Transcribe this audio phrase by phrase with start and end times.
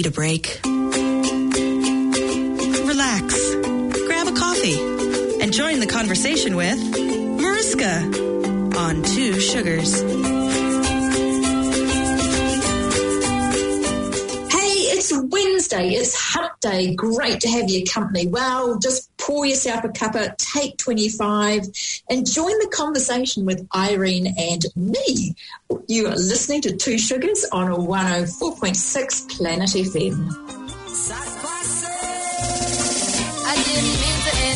[0.00, 0.60] need a break?
[2.86, 3.54] Relax,
[4.06, 4.80] grab a coffee,
[5.42, 6.78] and join the conversation with
[7.38, 8.04] Mariska
[8.78, 10.00] on Two Sugars.
[10.00, 10.06] Hey,
[14.96, 15.90] it's Wednesday.
[15.90, 16.94] It's Hump Day.
[16.94, 18.26] Great to have your company.
[18.26, 21.62] Well, just pour yourself a cuppa, take 25,
[22.10, 25.36] and join the conversation with Irene and me.
[25.86, 30.18] You are listening to Two Sugars on a 104.6 Planet FM.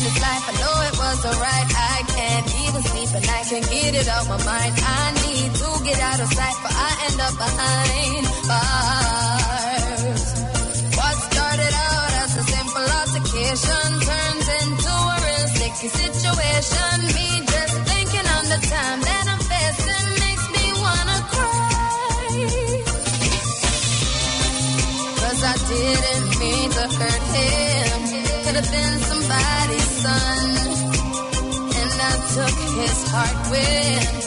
[0.05, 0.45] Life.
[0.47, 1.69] I know it was alright.
[1.75, 4.75] I can't even sleep can't get it my mind.
[4.77, 10.25] I need to get out of sight, but I end up behind bars.
[10.99, 14.05] What started out as a simple altercation
[15.81, 16.97] real situation.
[17.15, 22.31] Me just thinking on the time that I'm facing makes me wanna cry.
[25.19, 27.99] Cause I didn't mean to hurt him.
[28.43, 30.47] Could have been somebody's son.
[31.79, 34.25] And I took his heart with.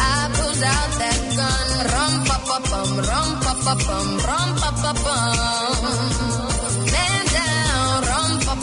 [0.00, 1.68] I pulled out that gun.
[1.94, 6.41] Rum pa pa bum, rum pa pa bum, rum pa pa bum.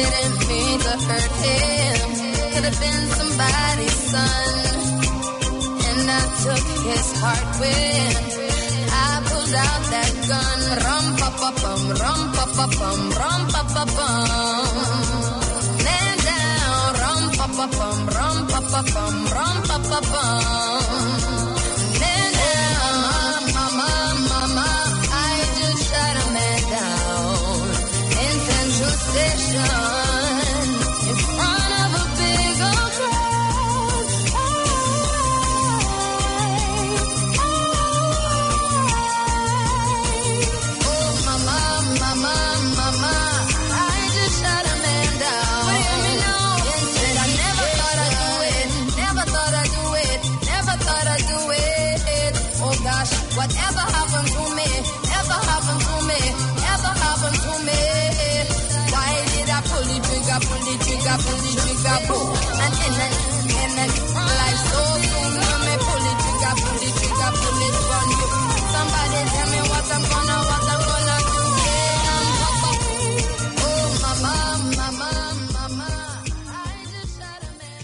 [0.00, 2.08] Didn't mean to hurt him.
[2.52, 4.54] Could have been somebody's son.
[5.88, 8.16] And I took his heart with.
[8.92, 10.60] I pulled out that gun.
[10.84, 14.74] Rum pa pa bum, rum pa pa bum, rum pa pa bum.
[15.84, 20.99] Man down, rum pa pa bum, rum pa pa bum, rum pa pa bum.
[53.40, 54.68] Whatever happened to me,
[55.16, 56.20] ever happened to me,
[56.74, 57.80] ever happened to me.
[58.92, 62.36] Why did I pull the trigger, pull the trigger, pull the trigger, boom?
[62.64, 63.39] And then, and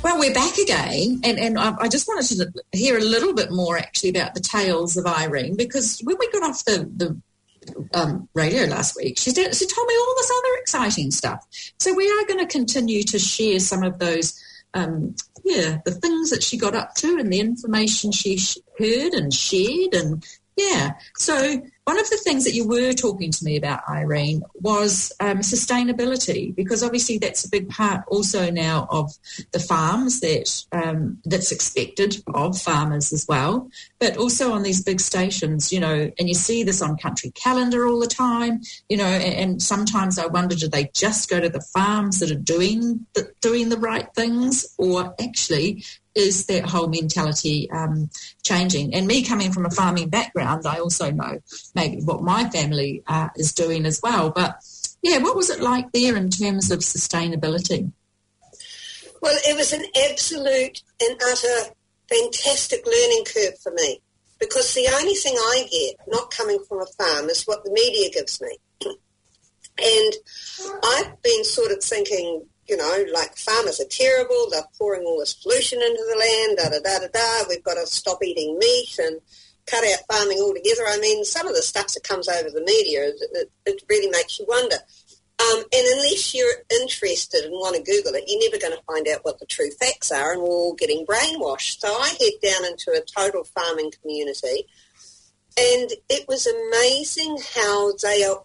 [0.07, 3.51] Well, we're back again, and, and I, I just wanted to hear a little bit
[3.51, 7.21] more actually about the tales of Irene because when we got off the, the
[7.93, 11.45] um, radio last week, she, did, she told me all this other exciting stuff.
[11.81, 14.41] So we are going to continue to share some of those,
[14.75, 19.13] um, yeah, the things that she got up to and the information she sh- heard
[19.13, 20.25] and shared and
[20.57, 20.93] yeah.
[21.17, 25.39] So one of the things that you were talking to me about, Irene, was um,
[25.39, 29.13] sustainability, because obviously that's a big part also now of
[29.53, 33.71] the farms that um, that's expected of farmers as well,
[34.01, 37.87] but also on these big stations, you know, and you see this on Country Calendar
[37.87, 41.49] all the time, you know, and, and sometimes I wonder, do they just go to
[41.49, 45.85] the farms that are doing the, doing the right things, or actually
[46.17, 48.11] is that whole mentality um,
[48.43, 48.95] changing?
[48.95, 51.39] And me coming from a farming background, I also know
[51.75, 54.31] maybe what my family uh, is doing as well.
[54.31, 54.57] But
[55.03, 57.93] yeah, what was it like there in terms of sustainability?
[59.21, 61.75] Well, it was an absolute and utter
[62.09, 64.01] fantastic learning curve for me
[64.39, 68.11] because the only thing I get, not coming from a farm, is what the media
[68.11, 68.57] gives me.
[69.79, 70.15] And
[70.83, 75.35] I've been sort of thinking, you know, like farmers are terrible, they're pouring all this
[75.35, 78.99] pollution into the land, da da da da da, we've got to stop eating meat
[78.99, 79.21] and
[79.67, 80.85] cut out farming altogether.
[80.87, 84.39] I mean, some of the stuff that comes over the media, it, it really makes
[84.39, 84.77] you wonder.
[85.39, 89.07] Um, and unless you're interested and want to Google it, you're never going to find
[89.07, 91.81] out what the true facts are, and we're all getting brainwashed.
[91.81, 94.67] So I head down into a total farming community,
[95.59, 98.45] and it was amazing how they are.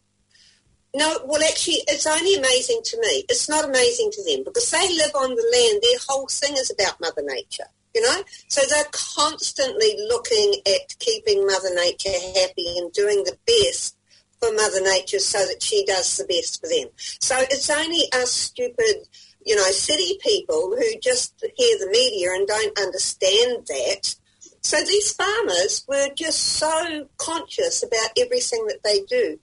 [0.94, 3.24] No, well, actually, it's only amazing to me.
[3.30, 5.82] It's not amazing to them because they live on the land.
[5.82, 8.24] Their whole thing is about Mother Nature, you know?
[8.50, 13.96] So they're constantly looking at keeping Mother Nature happy and doing the best
[14.42, 16.90] for Mother Nature so that she does the best for them.
[16.98, 19.08] So it's only us stupid,
[19.46, 24.16] you know, city people who just hear the media and don't understand that.
[24.62, 29.40] So these farmers were just so conscious about everything that they do.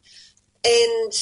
[0.65, 1.13] And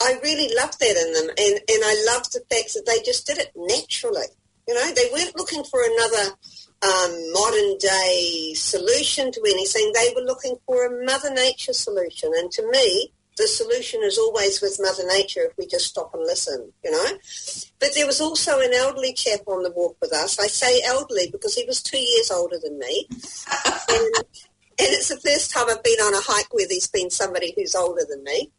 [0.00, 1.28] I really loved that in them.
[1.30, 4.26] And, and I loved the fact that they just did it naturally.
[4.66, 6.34] You know, they weren't looking for another
[6.82, 9.92] um, modern day solution to anything.
[9.94, 12.32] They were looking for a Mother Nature solution.
[12.34, 16.22] And to me, the solution is always with Mother Nature if we just stop and
[16.22, 17.18] listen, you know.
[17.80, 20.38] But there was also an elderly chap on the walk with us.
[20.38, 23.08] I say elderly because he was two years older than me.
[23.88, 24.14] and,
[24.78, 28.02] it's the first time I've been on a hike where there's been somebody who's older
[28.08, 28.50] than me.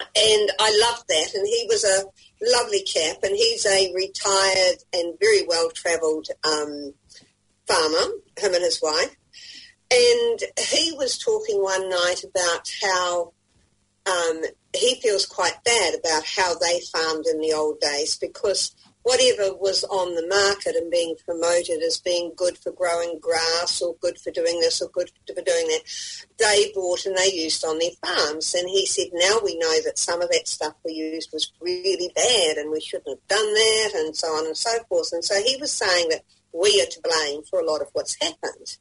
[0.00, 1.34] And I loved that.
[1.34, 2.04] And he was a
[2.54, 3.18] lovely chap.
[3.22, 6.94] And he's a retired and very well-travelled um,
[7.66, 9.16] farmer, him and his wife.
[9.90, 13.32] And he was talking one night about how
[14.06, 14.42] um,
[14.74, 19.84] he feels quite bad about how they farmed in the old days because whatever was
[19.84, 24.30] on the market and being promoted as being good for growing grass or good for
[24.30, 25.82] doing this or good for doing that,
[26.38, 28.54] they bought and they used on their farms.
[28.54, 32.10] And he said, now we know that some of that stuff we used was really
[32.16, 35.12] bad and we shouldn't have done that and so on and so forth.
[35.12, 36.22] And so he was saying that
[36.54, 38.78] we are to blame for a lot of what's happened.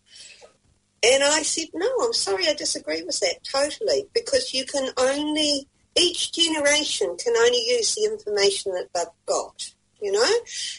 [1.06, 5.68] And I said, no, I'm sorry, I disagree with that totally because you can only,
[5.98, 9.74] each generation can only use the information that they've got,
[10.04, 10.34] you know?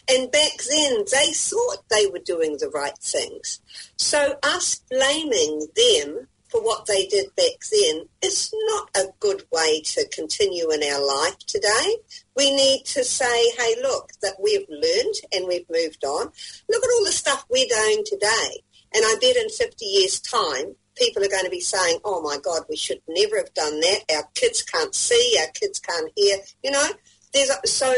[0.08, 3.60] And back then they thought they were doing the right things.
[3.96, 9.80] So us blaming them for what they did back then is not a good way
[9.84, 11.96] to continue in our life today.
[12.36, 16.30] We need to say, hey, look, that we've learned and we've moved on.
[16.68, 18.62] Look at all the stuff we're doing today.
[18.94, 22.38] And I bet in 50 years' time, people are going to be saying, oh my
[22.42, 24.00] God, we should never have done that.
[24.14, 26.36] Our kids can't see, our kids can't hear.
[26.62, 26.88] You know,
[27.32, 27.92] there's so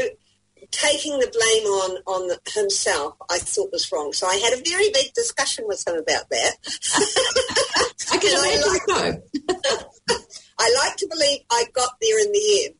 [0.76, 4.12] taking the blame on on himself, I thought was wrong.
[4.12, 6.52] So I had a very big discussion with him about that.
[8.12, 9.23] I can imagine
[10.08, 10.17] so.
[10.58, 12.75] I like to believe I got there in the end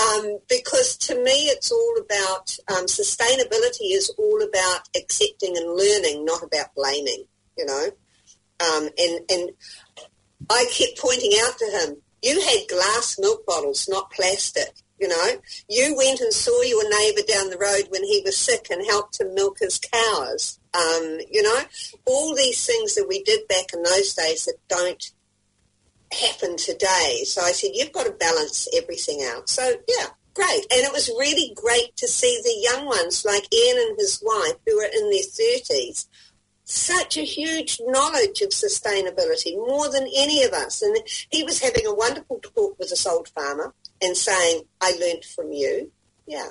[0.00, 6.24] um, because to me it's all about um, sustainability is all about accepting and learning,
[6.24, 7.24] not about blaming
[7.58, 7.90] you know.
[8.60, 9.50] Um, and and
[10.48, 14.72] I kept pointing out to him, you had glass milk bottles, not plastic.
[15.00, 15.30] You know,
[15.68, 19.20] you went and saw your neighbour down the road when he was sick and helped
[19.20, 20.58] him milk his cows.
[20.74, 21.60] Um, you know,
[22.06, 25.12] all these things that we did back in those days that don't
[26.12, 27.22] happen today.
[27.24, 29.48] So I said, you've got to balance everything out.
[29.48, 30.66] So yeah, great.
[30.70, 34.56] And it was really great to see the young ones like Ian and his wife
[34.66, 36.06] who are in their 30s
[36.68, 40.82] such a huge knowledge of sustainability, more than any of us.
[40.82, 40.98] And
[41.30, 45.52] he was having a wonderful talk with this old farmer and saying, I learned from
[45.52, 45.90] you.
[46.26, 46.48] Yeah.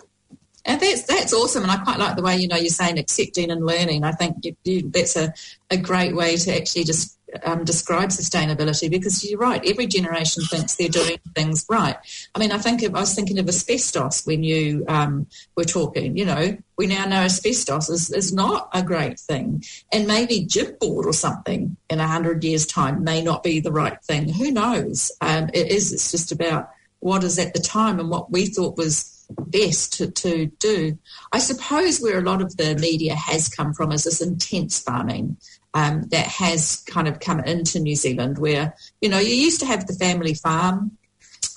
[0.67, 3.51] And that's that's awesome, and I quite like the way you know you're saying accepting
[3.51, 4.03] and learning.
[4.03, 5.33] I think you, you, that's a,
[5.71, 9.61] a great way to actually just um, describe sustainability because you're right.
[9.65, 11.95] Every generation thinks they're doing things right.
[12.35, 16.17] I mean, I think I was thinking of asbestos when you um, were talking.
[16.17, 19.63] You know, we now know asbestos is, is not a great thing,
[19.93, 24.01] and maybe gypboard or something in a hundred years' time may not be the right
[24.03, 24.29] thing.
[24.33, 25.11] Who knows?
[25.21, 25.93] Um, it is.
[25.93, 30.11] It's just about what is at the time and what we thought was best to,
[30.11, 30.97] to do.
[31.31, 35.37] I suppose where a lot of the media has come from is this intense farming
[35.73, 39.65] um, that has kind of come into New Zealand, where you know you used to
[39.65, 40.97] have the family farm.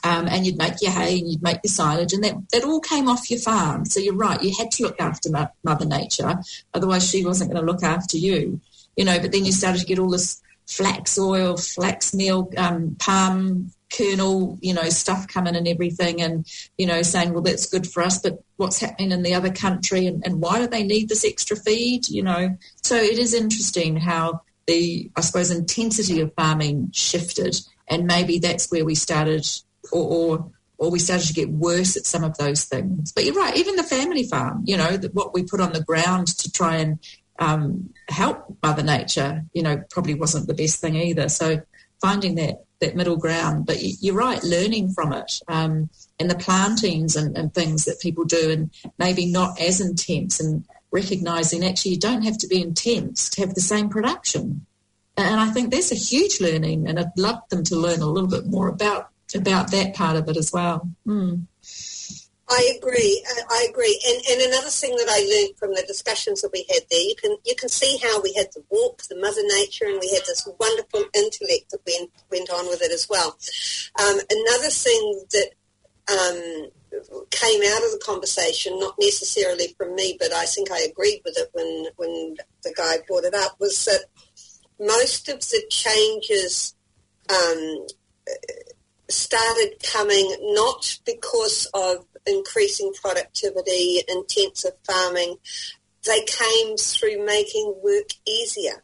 [0.02, 2.80] Um, and you'd make your hay and you'd make your silage, and that, that all
[2.80, 3.85] came off your farm.
[3.85, 5.28] So you're right, you had to look after
[5.62, 6.38] Mother Nature,
[6.73, 8.61] otherwise she wasn't going to look after you.
[8.97, 12.97] You know, but then you started to get all this flax oil, flax meal, um,
[12.99, 16.47] palm kernel, you know, stuff coming and everything and,
[16.78, 20.06] you know, saying, well, that's good for us, but what's happening in the other country
[20.06, 22.56] and, and why do they need this extra feed, you know?
[22.82, 27.56] So it is interesting how the, I suppose, intensity of farming shifted
[27.88, 29.47] and maybe that's where we started
[29.92, 33.12] or, or or we started to get worse at some of those things.
[33.12, 36.28] But you're right, even the family farm, you know, what we put on the ground
[36.38, 36.99] to try and
[37.38, 41.28] um, help Mother Nature, you know, probably wasn't the best thing either.
[41.28, 41.61] So
[42.00, 43.66] finding that that middle ground.
[43.66, 48.00] But you- you're right, learning from it um, and the plantings and, and things that
[48.00, 52.60] people do, and maybe not as intense, and recognizing actually you don't have to be
[52.60, 54.66] intense to have the same production.
[55.16, 58.28] And I think that's a huge learning, and I'd love them to learn a little
[58.28, 60.88] bit more about about that part of it as well.
[61.06, 61.42] Mm.
[62.50, 63.25] I agree.
[63.50, 64.00] I- agree.
[64.09, 67.14] And, and another thing that I learned from the discussions that we had there, you
[67.14, 70.25] can you can see how we had the walk, the Mother Nature, and we had
[70.26, 73.38] this wonderful intellect that went went on with it as well.
[74.00, 75.50] Um, another thing that
[76.11, 76.71] um,
[77.30, 81.38] came out of the conversation, not necessarily from me, but I think I agreed with
[81.38, 84.04] it when when the guy brought it up, was that
[84.80, 86.75] most of the changes
[87.30, 87.87] um,
[89.09, 95.37] started coming not because of increasing productivity, intensive farming.
[96.06, 98.82] They came through making work easier.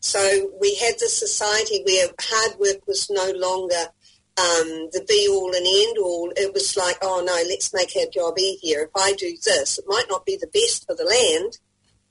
[0.00, 3.90] So we had this society where hard work was no longer
[4.38, 6.32] um, the be all and end all.
[6.36, 8.82] It was like, oh no, let's make our job easier.
[8.82, 11.58] If I do this, it might not be the best for the land,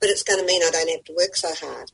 [0.00, 1.90] but it's going to mean I don't have to work so hard.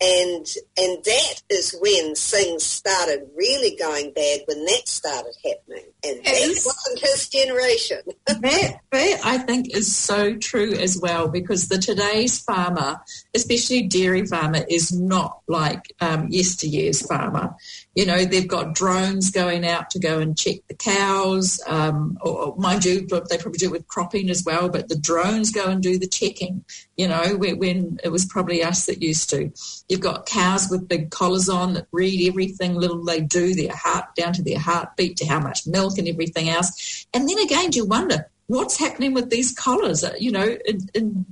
[0.00, 5.90] And and that is when things started really going bad when that started happening.
[6.04, 8.02] And that wasn't his generation.
[8.26, 13.00] that, that I think is so true as well because the today's farmer,
[13.34, 17.54] especially dairy farmer, is not like um, yesteryear's farmer.
[17.96, 21.60] You know, they've got drones going out to go and check the cows.
[21.66, 25.50] Um, or, mind you, they probably do it with cropping as well, but the drones
[25.50, 26.64] go and do the checking.
[26.96, 29.50] You know, when, when it was probably us that used to.
[29.88, 34.14] You've got cows with big collars on that read everything little they do, their heart
[34.14, 37.06] down to their heartbeat, to how much milk and everything else.
[37.12, 40.04] And then again, do you wonder what's happening with these collars.
[40.04, 41.26] Uh, You know, in, in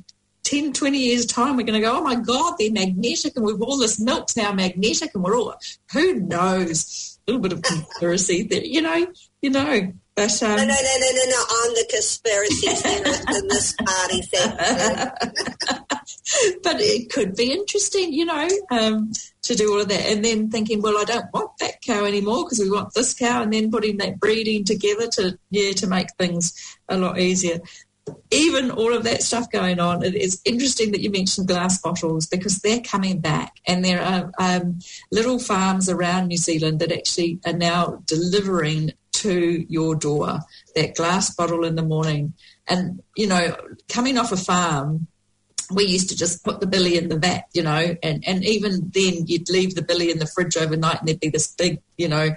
[0.44, 3.60] 10, 20 years' time, we're going to go, oh my God, they're magnetic, and we've
[3.60, 5.54] all this milk's now magnetic, and we're all,
[5.92, 7.18] who knows?
[7.26, 9.06] A little bit of conspiracy there, you know,
[9.40, 9.92] you know.
[10.14, 11.44] But um, No, no, no, no, no, no.
[11.50, 14.50] I'm the conspiracy theorist in this party thing.
[16.62, 19.10] but it could be interesting, you know, um,
[19.42, 20.06] to do all of that.
[20.06, 23.42] And then thinking, well, I don't want that cow anymore because we want this cow,
[23.42, 26.52] and then putting that breeding together to, yeah, to make things
[26.88, 27.58] a lot easier.
[28.30, 32.26] Even all of that stuff going on, it is interesting that you mentioned glass bottles
[32.26, 34.78] because they're coming back, and there are um,
[35.10, 40.40] little farms around New Zealand that actually are now delivering to your door
[40.74, 42.34] that glass bottle in the morning.
[42.68, 43.56] And you know,
[43.88, 45.06] coming off a farm,
[45.72, 48.90] we used to just put the billy in the vat, you know, and, and even
[48.92, 52.08] then you'd leave the billy in the fridge overnight and there'd be this big, you
[52.08, 52.30] know,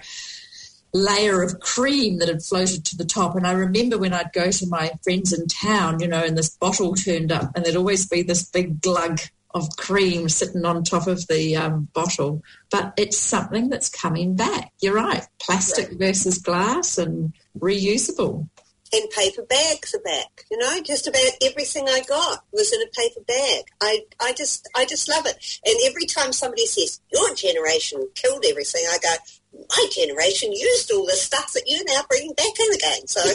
[0.94, 3.36] layer of cream that had floated to the top.
[3.36, 6.50] And I remember when I'd go to my friends in town, you know, and this
[6.50, 9.20] bottle turned up and there'd always be this big glug
[9.54, 12.42] of cream sitting on top of the um, bottle.
[12.70, 14.72] But it's something that's coming back.
[14.82, 15.26] You're right.
[15.40, 18.48] Plastic versus glass and reusable.
[18.94, 20.46] And paper bags are back.
[20.50, 23.66] You know, just about everything I got was in a paper bag.
[23.82, 25.60] I, I just, I just love it.
[25.66, 29.10] And every time somebody says your generation killed everything, I go,
[29.54, 33.08] my generation used all the stuff that you're now bringing back in again.
[33.08, 33.22] So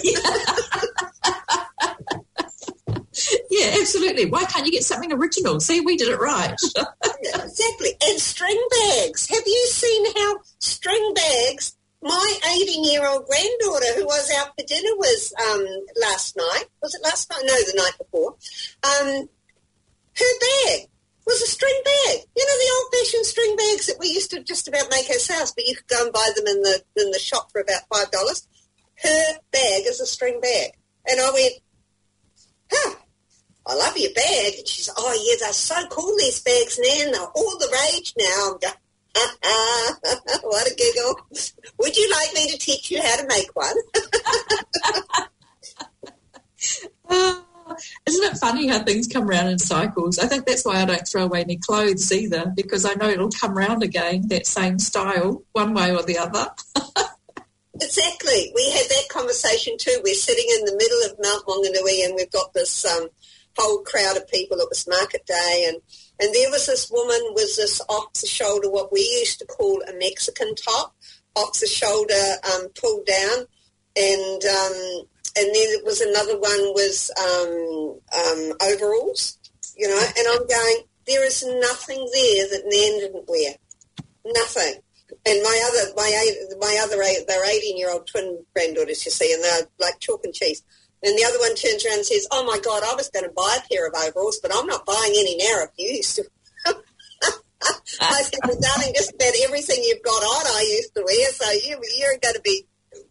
[3.51, 4.27] Yeah, absolutely.
[4.27, 5.61] Why can't you get something original?
[5.61, 6.55] See, we did it right.
[7.25, 7.91] Yeah, exactly.
[8.03, 9.29] And string bags.
[9.29, 11.77] Have you seen how string bags?
[12.03, 15.65] My 18-year-old granddaughter, who was out for dinner, was um,
[16.01, 16.65] last night.
[16.83, 17.43] Was it last night?
[17.45, 18.35] No, the night before.
[18.83, 19.29] Um,
[20.17, 20.89] her bag
[21.27, 22.19] was a string bag.
[22.37, 25.67] You know the old-fashioned string bags that we used to just about make ourselves, but
[25.67, 28.47] you could go and buy them in the in the shop for about five dollars.
[29.03, 30.73] Her bag is a string bag,
[31.07, 31.55] and I went,
[32.71, 32.95] huh.
[33.65, 34.55] I love your bag.
[34.59, 37.13] And she's, oh yeah, they're so cool, these bags now.
[37.13, 38.51] They're all the rage now.
[38.51, 38.75] I'm going,
[40.43, 41.15] what a giggle.
[41.79, 43.77] Would you like me to teach you how to make one?
[48.73, 50.19] How things come around in cycles?
[50.19, 53.31] I think that's why I don't throw away any clothes either, because I know it'll
[53.31, 56.49] come round again, that same style, one way or the other.
[57.75, 58.53] Exactly.
[58.55, 60.01] We had that conversation too.
[60.05, 63.09] We're sitting in the middle of Mount Maunganui and we've got this um,
[63.59, 64.59] whole crowd of people.
[64.59, 65.79] It was market day and,
[66.21, 69.83] and there was this woman with this off the shoulder, what we used to call
[69.83, 70.95] a Mexican top,
[71.35, 72.15] off the shoulder
[72.55, 73.47] um, pulled down.
[73.97, 75.03] And um,
[75.37, 79.39] and then it was another one was um, um, overalls,
[79.77, 83.55] you know, and I'm going, there is nothing there that Nan didn't wear.
[84.25, 84.81] Nothing.
[85.27, 86.97] And my other, my my other,
[87.27, 90.63] they're 18 year old twin granddaughters, you see, and they're like chalk and cheese.
[91.03, 93.35] And the other one turns around and says, "Oh my God, I was going to
[93.35, 95.65] buy a pair of overalls, but I'm not buying any now.
[95.65, 96.25] If you used to."
[98.01, 101.51] I said, well, darling, just about everything you've got on I used to wear, so
[101.53, 102.67] you, you're going to be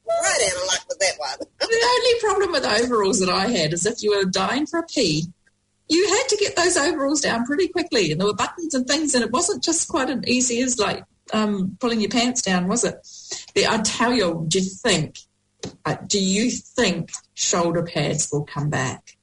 [0.08, 1.48] right out of luck with that one.
[1.60, 4.86] the only problem with overalls that I had is if you were dying for a
[4.86, 5.26] pee,
[5.90, 9.14] you had to get those overalls down pretty quickly, and there were buttons and things,
[9.14, 12.84] and it wasn't just quite as easy as like um, pulling your pants down, was
[12.84, 12.96] it?
[13.56, 15.20] The, I tell you, do you think?
[15.86, 19.18] Uh, do you think shoulder pads will come back?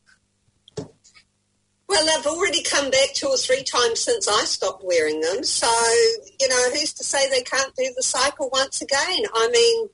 [1.88, 5.42] Well, they've already come back two or three times since I stopped wearing them.
[5.42, 5.72] So,
[6.38, 9.24] you know, who's to say they can't do the cycle once again?
[9.34, 9.88] I mean,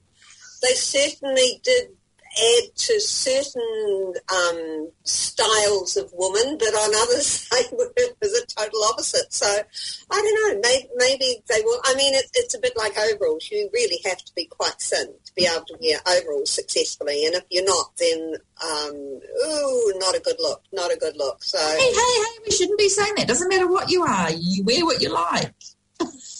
[0.64, 1.88] they certainly did
[2.37, 9.33] add to certain um, styles of woman, but on others they were the total opposite.
[9.33, 9.62] So I
[10.11, 10.61] don't know.
[10.62, 11.80] Maybe, maybe they will.
[11.85, 13.49] I mean, it, it's a bit like overalls.
[13.50, 17.35] You really have to be quite thin to be able to wear overalls successfully, and
[17.35, 20.62] if you're not, then um, ooh, not a good look.
[20.73, 21.44] Not a good look.
[21.44, 22.38] So Hey, hey, hey!
[22.44, 23.28] We shouldn't be saying that.
[23.28, 24.30] Doesn't matter what you are.
[24.33, 25.54] You wear what you like.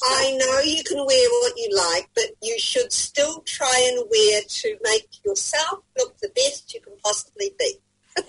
[0.02, 4.42] I know you can wear what you like, but you should still try and wear
[4.47, 7.78] to make yourself look the best you can possibly be.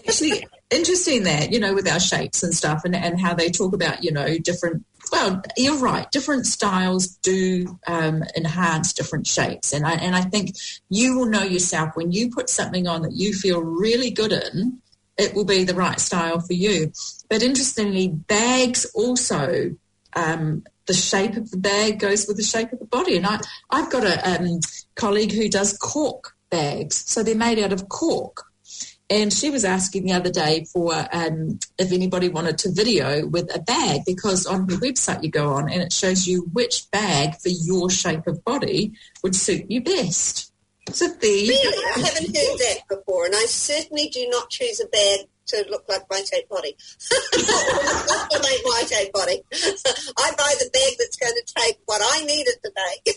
[0.08, 3.74] Actually, interesting that you know with our shapes and stuff, and and how they talk
[3.74, 4.84] about you know different.
[5.12, 6.10] Well, you're right.
[6.12, 10.56] Different styles do um, enhance different shapes, and I and I think
[10.90, 14.82] you will know yourself when you put something on that you feel really good in.
[15.18, 16.92] It will be the right style for you.
[17.30, 19.76] But interestingly, bags also
[20.16, 23.18] um, the shape of the bag goes with the shape of the body.
[23.18, 24.60] And I, I've got a um,
[24.96, 27.04] colleague who does cork bags.
[27.10, 28.44] So they're made out of cork.
[29.08, 33.56] And she was asking the other day for um, if anybody wanted to video with
[33.56, 37.36] a bag because on her website you go on and it shows you which bag
[37.36, 40.52] for your shape of body would suit you best.
[40.92, 41.84] So there Really.
[41.96, 45.86] I haven't heard that before, and I certainly do not choose a bag to look
[45.88, 46.76] like my shape body.
[47.12, 49.42] not to make my shape body.
[49.54, 53.16] I buy the bag that's going to take what I need it to take.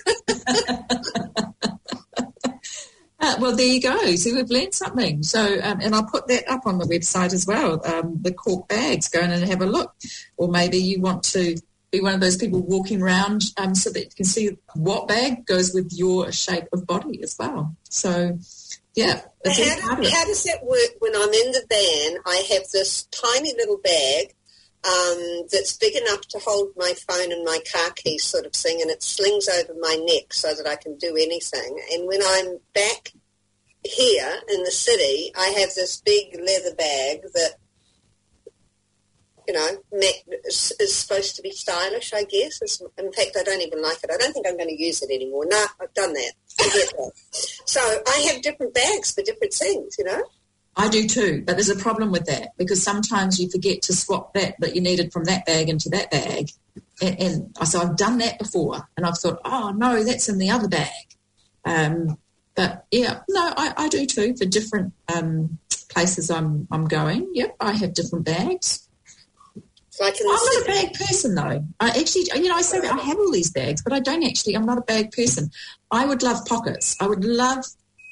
[3.21, 4.14] Uh, well, there you go.
[4.14, 5.23] So we've learned something.
[5.23, 7.85] So, um, and I'll put that up on the website as well.
[7.85, 9.09] Um, the cork bags.
[9.09, 9.95] Go in and have a look.
[10.37, 11.57] Or maybe you want to
[11.91, 15.47] be one of those people walking around um, so that you can see what bag
[15.47, 17.75] goes with your shape of body as well.
[17.88, 18.38] So,
[18.99, 20.13] yeah, it's all part How, it.
[20.13, 22.19] how does that work when I'm in the van?
[22.27, 24.35] I have this tiny little bag
[24.85, 28.81] um, that's big enough to hold my phone and my car keys sort of thing,
[28.81, 31.81] and it slings over my neck so that I can do anything.
[31.93, 33.13] And when I'm back
[33.85, 37.55] here in the city, I have this big leather bag that,
[39.49, 39.69] you know,
[40.45, 42.61] is, is supposed to be stylish, I guess.
[42.61, 44.11] It's, in fact, I don't even like it.
[44.13, 45.47] I don't think I'm going to use it anymore.
[45.49, 46.33] No, I've done that.
[46.59, 47.13] That.
[47.65, 50.23] So I have different bags for different things, you know.
[50.75, 54.33] I do too, but there's a problem with that because sometimes you forget to swap
[54.35, 56.51] that that you needed from that bag into that bag.
[57.03, 60.51] And, and so I've done that before and I've thought, oh no, that's in the
[60.51, 60.89] other bag.
[61.65, 62.17] Um,
[62.55, 65.59] but yeah, no, I, I do too for different um,
[65.91, 67.31] places I'm, I'm going.
[67.35, 68.88] Yep, I have different bags.
[70.01, 71.65] Like in I'm not a bag person though.
[71.81, 74.25] I actually, you know, I say that I have all these bags, but I don't
[74.25, 75.51] actually, I'm not a bag person.
[75.91, 76.97] I would love pockets.
[77.01, 77.65] I would love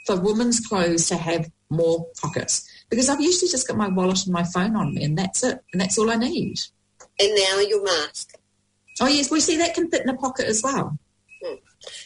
[0.06, 4.32] for women's clothes to have more pockets because I've usually just got my wallet and
[4.32, 5.60] my phone on me and that's it.
[5.72, 6.58] And that's all I need.
[7.18, 8.34] And now your mask.
[9.00, 10.98] Oh yes, we see that can fit in a pocket as well.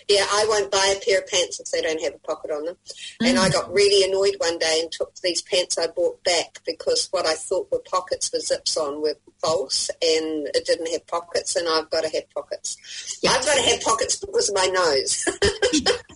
[0.08, 2.64] Yeah, I won't buy a pair of pants if they don't have a pocket on
[2.64, 2.76] them.
[3.20, 3.74] And I got mm.
[3.74, 7.70] really annoyed one day and took these pants I bought back because what I thought
[7.70, 12.04] were pockets with zips on were false and it didn't have pockets and I've got
[12.04, 13.18] to have pockets.
[13.22, 13.30] Yeah.
[13.30, 15.24] I've got to have pockets because of my nose.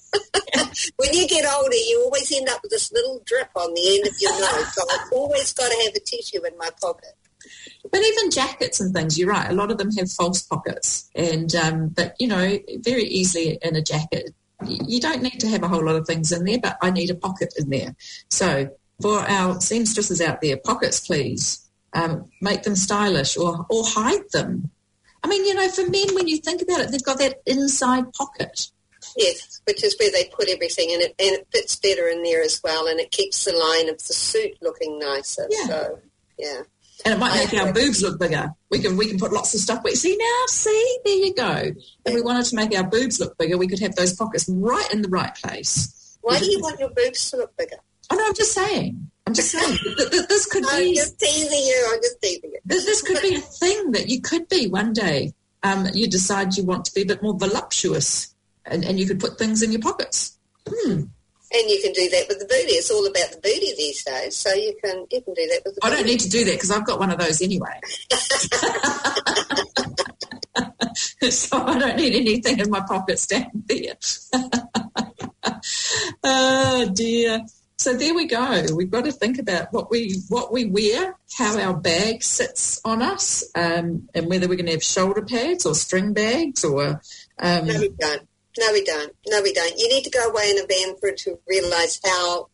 [0.97, 4.07] when you get older, you always end up with this little drip on the end
[4.07, 4.75] of your nose.
[4.75, 7.15] So I've always got to have a tissue in my pocket.
[7.91, 9.51] But even jackets and things, you're right.
[9.51, 13.77] A lot of them have false pockets, and um, but you know, very easily in
[13.77, 14.35] a jacket,
[14.67, 16.59] you don't need to have a whole lot of things in there.
[16.59, 17.95] But I need a pocket in there.
[18.31, 24.31] So for our seamstresses out there, pockets, please um, make them stylish or or hide
[24.33, 24.71] them.
[25.23, 28.13] I mean, you know, for men, when you think about it, they've got that inside
[28.13, 28.69] pocket.
[29.17, 32.43] Yes, which is where they put everything in it, and it fits better in there
[32.43, 35.47] as well, and it keeps the line of the suit looking nicer.
[35.51, 35.67] Yeah.
[35.67, 35.99] So,
[36.39, 36.63] yeah.
[37.05, 38.51] And it might make our boobs look bigger.
[38.71, 39.83] We can we can put lots of stuff.
[39.83, 41.73] But see now, see there you go.
[42.05, 44.93] If we wanted to make our boobs look bigger, we could have those pockets right
[44.93, 46.19] in the right place.
[46.23, 47.77] Why do you want your boobs to look bigger?
[48.11, 49.11] Oh no, I'm just saying.
[49.27, 49.79] I'm just saying.
[49.97, 51.91] th- th- this could I'm be just teasing you.
[51.93, 52.59] I'm just teasing you.
[52.65, 55.33] this, this could be a thing that you could be one day.
[55.63, 58.35] Um, you decide you want to be a bit more voluptuous,
[58.67, 60.39] and, and you could put things in your pockets.
[60.69, 61.05] Hmm.
[61.53, 62.73] And you can do that with the booty.
[62.73, 64.37] It's all about the booty these days.
[64.37, 66.03] So you can you can do that with the I booty.
[66.03, 67.81] don't need to do that because I've got one of those anyway.
[71.31, 73.95] so I don't need anything in my pockets down there.
[76.25, 77.43] oh dear.
[77.77, 78.65] So there we go.
[78.75, 83.03] We've got to think about what we what we wear, how our bag sits on
[83.03, 87.03] us, um, and whether we're going to have shoulder pads or string bags or.
[87.39, 88.29] Um, No, we don't.
[88.59, 89.13] No, we don't.
[89.27, 89.79] No, we don't.
[89.79, 92.49] You need to go away in a van for it to realise how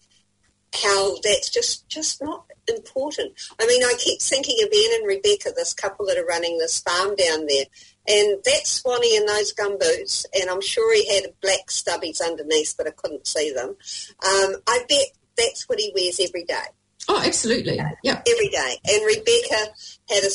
[0.83, 3.33] how that's just just not important.
[3.61, 6.81] I mean, I keep thinking of Ian and Rebecca, this couple that are running this
[6.81, 7.67] farm down there,
[8.07, 12.87] and that Swanee in those gumboots, and I'm sure he had black stubbies underneath, but
[12.87, 13.71] I couldn't see them.
[13.71, 16.67] Um, I bet that's what he wears every day
[17.11, 17.81] oh, absolutely.
[18.03, 18.23] Yeah.
[18.27, 18.79] every day.
[18.89, 19.73] And Rebecca
[20.09, 20.31] had a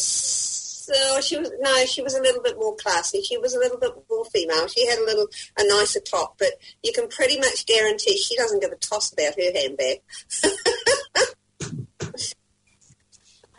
[0.85, 3.21] so she was no, she was a little bit more classy.
[3.21, 4.67] She was a little bit more female.
[4.67, 6.51] She had a little a nicer top, but
[6.83, 10.01] you can pretty much guarantee she doesn't give a toss about her handbag.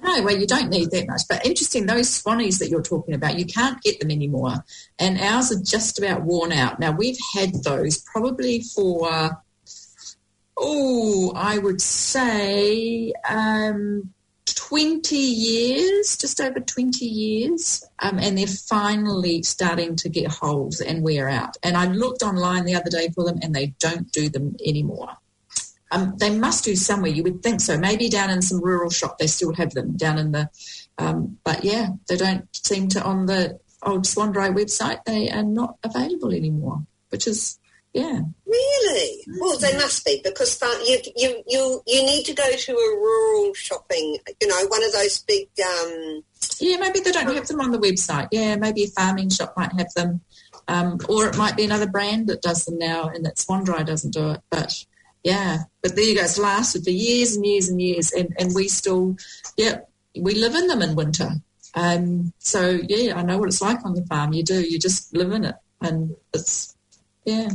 [0.03, 1.23] No, well, you don't need that much.
[1.29, 4.65] But interesting, those Swannies that you're talking about, you can't get them anymore.
[5.01, 6.79] And ours are just about worn out.
[6.79, 9.43] Now, we've had those probably for,
[10.57, 14.12] oh, I would say um,
[14.69, 17.85] 20 years, just over 20 years.
[18.01, 21.57] Um, and they're finally starting to get holes and wear out.
[21.63, 25.11] And I looked online the other day for them and they don't do them anymore.
[25.93, 27.13] Um, they must do somewhere.
[27.13, 27.79] You would think so.
[27.79, 30.51] Maybe down in some rural shop they still have them down in the.
[30.99, 35.05] Um, but yeah, they don't seem to on the old Swanndri website.
[35.05, 37.61] They are not available anymore, which is
[37.97, 38.21] yeah.
[38.45, 39.25] Really?
[39.41, 43.55] Well, they must be because you you you you need to go to a rural
[43.55, 44.19] shopping.
[44.39, 45.49] You know, one of those big.
[45.65, 46.23] Um,
[46.61, 48.29] Yeah, maybe they don't have them on the website.
[48.33, 50.21] Yeah, maybe a farming shop might have them,
[50.69, 54.13] um, or it might be another brand that does them now, and that Swanndri doesn't
[54.13, 54.41] do it.
[54.51, 54.85] But
[55.25, 56.23] yeah, but there you go.
[56.23, 59.17] It's lasted for years and years and years, and, and we still,
[59.57, 59.81] yeah,
[60.15, 61.31] we live in them in winter.
[61.75, 64.35] Um, so yeah, I know what it's like on the farm.
[64.35, 64.61] You do.
[64.61, 66.77] You just live in it, and it's
[67.25, 67.49] yeah.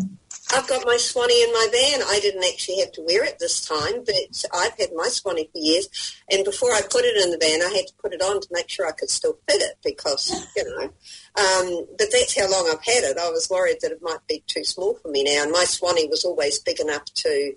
[0.53, 2.01] I've got my Swanee in my van.
[2.07, 5.59] I didn't actually have to wear it this time, but I've had my Swanee for
[5.59, 5.87] years.
[6.29, 8.47] And before I put it in the van, I had to put it on to
[8.51, 10.83] make sure I could still fit it because, you know.
[10.83, 13.17] Um, but that's how long I've had it.
[13.17, 15.43] I was worried that it might be too small for me now.
[15.43, 17.53] And my Swanee was always big enough to,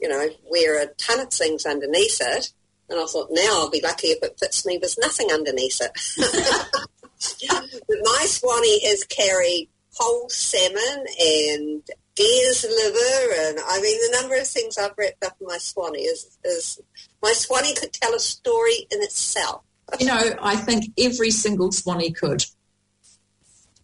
[0.00, 2.52] you know, wear a ton of things underneath it.
[2.88, 5.92] And I thought, now I'll be lucky if it fits me with nothing underneath it.
[7.88, 11.82] but my Swanee has carried whole salmon and
[12.18, 16.00] deer's liver, and I mean the number of things I've wrapped up in my Swanee
[16.00, 16.80] is, is
[17.22, 19.62] my Swanee could tell a story in itself.
[20.00, 22.44] You know, I think every single Swanee could.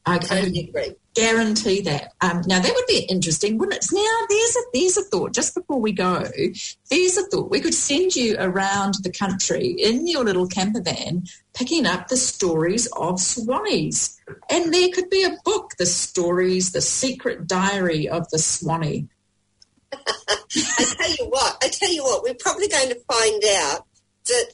[0.04, 0.94] I I totally agree.
[1.14, 2.12] Guarantee that.
[2.20, 3.87] Um, now that would be interesting, wouldn't it?
[3.92, 5.33] Now there's a there's a thought.
[5.33, 6.24] Just before we go,
[6.90, 7.50] there's a thought.
[7.50, 11.24] We could send you around the country in your little camper van,
[11.55, 14.16] picking up the stories of Swannies,
[14.50, 19.09] and there could be a book, the stories, the secret diary of the Swanee.
[19.92, 23.87] I tell you what, I tell you what, we're probably going to find out
[24.27, 24.46] that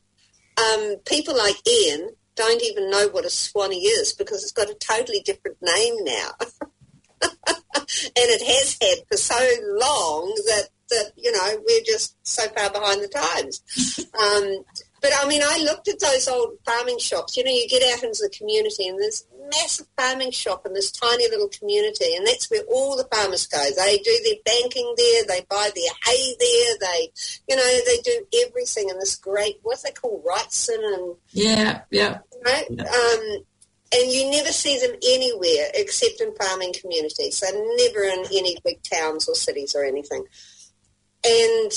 [0.58, 4.74] um, people like Ian don't even know what a Swanee is because it's got a
[4.74, 6.30] totally different name now.
[7.22, 7.32] and
[8.16, 9.38] it has had for so
[9.78, 13.62] long that, that, you know, we're just so far behind the times.
[14.18, 14.64] Um,
[15.02, 17.36] but I mean, I looked at those old farming shops.
[17.36, 20.92] You know, you get out into the community and there's massive farming shop in this
[20.92, 23.62] tiny little community, and that's where all the farmers go.
[23.76, 27.12] They do their banking there, they buy their hay there, they,
[27.48, 32.18] you know, they do everything in this great, what's they call Wrightson and, Yeah, yeah.
[32.46, 33.44] You know, um,
[33.92, 37.40] and you never see them anywhere except in farming communities.
[37.40, 40.24] They're never in any big towns or cities or anything.
[41.24, 41.72] And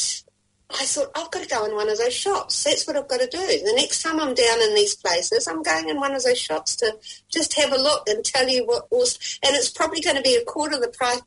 [0.69, 2.63] I thought, I've got to go in one of those shops.
[2.63, 3.37] That's what I've got to do.
[3.37, 6.75] The next time I'm down in these places, I'm going in one of those shops
[6.77, 6.95] to
[7.31, 9.39] just have a look and tell you what was.
[9.43, 11.21] And it's probably going to be a quarter of the price,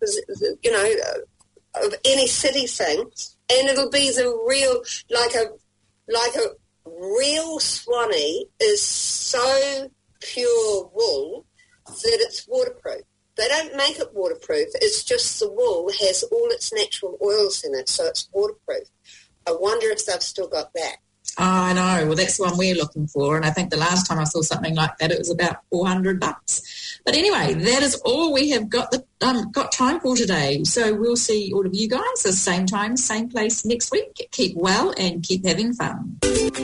[0.62, 0.92] you know,
[1.84, 3.00] of any city thing.
[3.50, 5.52] And it'll be the real, like a,
[6.08, 6.54] like a
[6.86, 11.46] real Swanee is so pure wool
[11.86, 13.02] that it's waterproof.
[13.36, 14.68] They don't make it waterproof.
[14.76, 18.88] It's just the wool has all its natural oils in it, so it's waterproof.
[19.46, 20.96] I wonder if they've still got that.
[21.38, 22.06] Oh, I know.
[22.06, 24.40] Well, that's the one we're looking for, and I think the last time I saw
[24.40, 26.62] something like that, it was about four hundred bucks.
[27.04, 30.64] But anyway, that is all we have got the um, got time for today.
[30.64, 34.28] So we'll see all of you guys the same time, same place next week.
[34.32, 36.18] Keep well and keep having fun.
[36.46, 36.54] You've